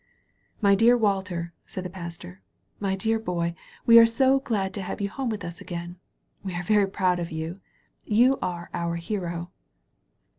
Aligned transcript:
"My 0.61 0.73
dear 0.73 0.97
Walter," 0.97 1.53
said 1.67 1.85
the 1.85 1.89
Pastor, 1.91 2.41
"my 2.79 2.95
dear 2.95 3.19
boy, 3.19 3.53
we 3.85 3.99
are 3.99 4.05
so 4.07 4.39
glad 4.39 4.73
to 4.73 4.81
have 4.81 4.99
you 4.99 5.07
home 5.11 5.29
with 5.29 5.45
us 5.45 5.61
again. 5.61 5.99
We 6.43 6.55
are 6.55 6.63
very 6.63 6.87
proud 6.87 7.19
of 7.19 7.29
you. 7.31 7.57
You 8.03 8.39
are 8.41 8.71
our 8.73 8.95
Hero." 8.95 9.51